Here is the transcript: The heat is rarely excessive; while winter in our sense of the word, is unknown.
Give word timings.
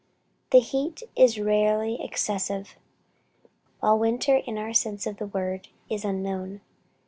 The 0.49 0.61
heat 0.61 1.03
is 1.15 1.39
rarely 1.39 2.03
excessive; 2.03 2.75
while 3.81 3.99
winter 3.99 4.37
in 4.37 4.57
our 4.57 4.73
sense 4.73 5.05
of 5.05 5.17
the 5.17 5.27
word, 5.27 5.67
is 5.91 6.03
unknown. 6.03 6.61